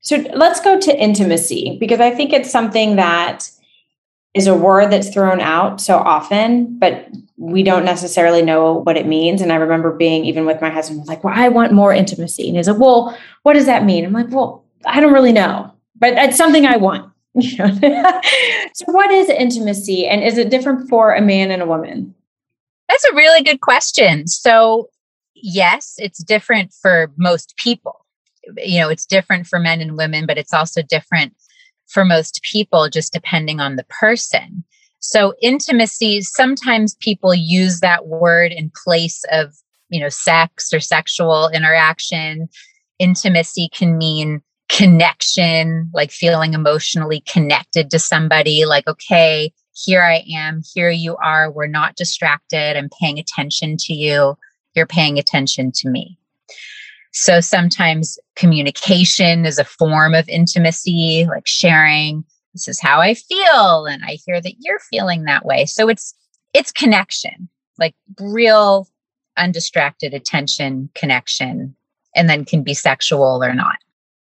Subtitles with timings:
[0.00, 3.50] So let's go to intimacy because I think it's something that
[4.34, 9.06] is a word that's thrown out so often, but we don't necessarily know what it
[9.06, 9.42] means.
[9.42, 12.48] And I remember being even with my husband, like, well, I want more intimacy.
[12.48, 14.04] And he's like, well, what does that mean?
[14.04, 17.10] I'm like, well, I don't really know, but it's something I want.
[17.40, 22.14] so what is intimacy and is it different for a man and a woman?
[22.88, 24.26] That's a really good question.
[24.26, 24.88] So
[25.34, 28.04] yes, it's different for most people.
[28.56, 31.34] You know, it's different for men and women, but it's also different
[31.88, 34.64] for most people, just depending on the person.
[35.00, 39.54] So, intimacy, sometimes people use that word in place of,
[39.88, 42.48] you know, sex or sexual interaction.
[42.98, 50.60] Intimacy can mean connection, like feeling emotionally connected to somebody, like, okay, here I am,
[50.74, 54.36] here you are, we're not distracted, I'm paying attention to you
[54.74, 56.18] you're paying attention to me.
[57.12, 62.24] So sometimes communication is a form of intimacy, like sharing,
[62.54, 63.86] this is how I feel.
[63.86, 65.66] And I hear that you're feeling that way.
[65.66, 66.14] So it's,
[66.54, 68.88] it's connection, like real
[69.36, 71.74] undistracted attention connection,
[72.14, 73.76] and then can be sexual or not.